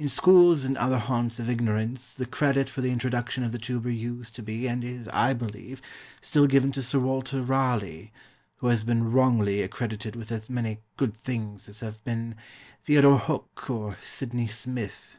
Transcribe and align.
In 0.00 0.08
schools 0.08 0.64
and 0.64 0.76
other 0.76 0.98
haunts 0.98 1.38
of 1.38 1.48
ignorance, 1.48 2.12
the 2.12 2.26
credit 2.26 2.68
for 2.68 2.80
the 2.80 2.90
introduction 2.90 3.44
of 3.44 3.52
the 3.52 3.58
tuber 3.60 3.88
used 3.88 4.34
to 4.34 4.42
be 4.42 4.66
and 4.66 4.82
is 4.82 5.06
(I 5.10 5.32
believe) 5.32 5.80
still 6.20 6.48
given 6.48 6.72
to 6.72 6.82
Sir 6.82 6.98
Walter 6.98 7.40
Raleigh, 7.40 8.10
who 8.56 8.66
has 8.66 8.82
been 8.82 9.12
wrongly 9.12 9.62
accredited 9.62 10.16
with 10.16 10.32
as 10.32 10.50
many 10.50 10.80
"good 10.96 11.14
things" 11.14 11.68
as 11.68 11.78
have 11.86 12.02
been 12.02 12.34
Theodore 12.84 13.18
Hook 13.20 13.70
or 13.70 13.96
Sidney 14.04 14.48
Smith. 14.48 15.14